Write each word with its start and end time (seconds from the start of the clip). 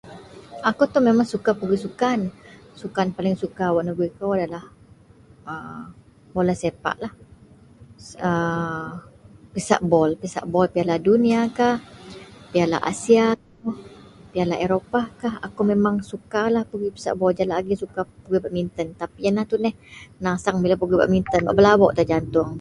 Akou 0.69 0.85
ito 0.89 0.99
memeng 1.07 1.31
suka 1.33 1.49
pegoi 1.59 1.81
sukan. 1.85 2.19
Sukan 2.81 3.07
wak 3.09 3.15
paling 3.15 3.37
suka 3.43 3.65
negoi 3.87 4.09
kou 4.17 4.33
iyenlah 4.37 4.65
bola 6.35 6.53
sepak 6.61 6.97
lah 7.03 7.13
pisak 10.33 10.43
bol 10.53 10.67
piala 10.73 10.95
duniakah 11.07 11.75
piala 12.51 12.77
asiakah 12.91 13.73
piala 14.31 14.55
europakah. 14.65 15.33
Akou 15.45 15.63
memang 15.71 15.95
sukalah 16.11 16.63
pegoi 16.69 18.37
badminton 18.43 18.87
bak 21.45 21.53
belabouk 21.57 21.91
tan 21.97 22.07
jatuong 22.11 22.49